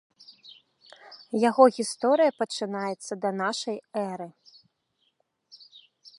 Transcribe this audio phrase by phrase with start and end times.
[1.49, 3.77] Яго гісторыя пачынаецца да нашай
[4.09, 4.27] эры.